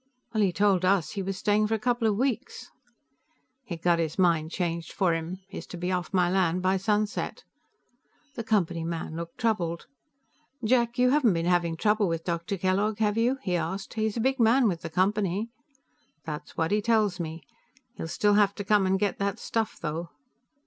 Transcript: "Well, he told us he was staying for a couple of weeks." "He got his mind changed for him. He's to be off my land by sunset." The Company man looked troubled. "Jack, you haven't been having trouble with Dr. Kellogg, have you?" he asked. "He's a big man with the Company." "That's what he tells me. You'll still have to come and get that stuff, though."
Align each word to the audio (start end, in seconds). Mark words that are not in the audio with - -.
"Well, 0.33 0.41
he 0.41 0.51
told 0.51 0.83
us 0.83 1.11
he 1.11 1.21
was 1.21 1.37
staying 1.37 1.67
for 1.67 1.75
a 1.75 1.79
couple 1.79 2.07
of 2.07 2.15
weeks." 2.17 2.71
"He 3.63 3.77
got 3.77 3.99
his 3.99 4.17
mind 4.17 4.49
changed 4.49 4.91
for 4.91 5.13
him. 5.13 5.37
He's 5.47 5.67
to 5.67 5.77
be 5.77 5.91
off 5.91 6.11
my 6.11 6.27
land 6.27 6.63
by 6.63 6.77
sunset." 6.77 7.43
The 8.33 8.43
Company 8.43 8.83
man 8.83 9.15
looked 9.15 9.37
troubled. 9.37 9.85
"Jack, 10.65 10.97
you 10.97 11.11
haven't 11.11 11.33
been 11.33 11.45
having 11.45 11.77
trouble 11.77 12.07
with 12.07 12.23
Dr. 12.25 12.57
Kellogg, 12.57 12.97
have 12.97 13.15
you?" 13.15 13.37
he 13.43 13.55
asked. 13.55 13.93
"He's 13.93 14.17
a 14.17 14.21
big 14.21 14.39
man 14.39 14.67
with 14.67 14.81
the 14.81 14.89
Company." 14.89 15.49
"That's 16.25 16.57
what 16.57 16.71
he 16.71 16.81
tells 16.81 17.19
me. 17.19 17.43
You'll 17.95 18.07
still 18.07 18.33
have 18.33 18.55
to 18.55 18.63
come 18.63 18.87
and 18.87 18.97
get 18.97 19.19
that 19.19 19.37
stuff, 19.37 19.77
though." 19.79 20.09